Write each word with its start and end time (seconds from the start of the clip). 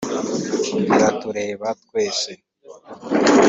iratureba 0.95 1.67
twese 1.83 2.31